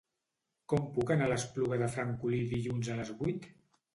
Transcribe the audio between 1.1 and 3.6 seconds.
anar a l'Espluga de Francolí dilluns a les vuit?